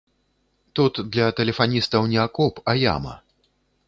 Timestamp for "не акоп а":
2.13-2.75